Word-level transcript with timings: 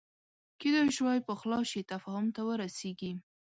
کېدای 0.59 0.89
شوای 0.97 1.19
پخلا 1.27 1.59
شي 1.71 1.81
تفاهم 1.93 2.27
ته 2.35 2.41
ورسېږي 2.47 3.11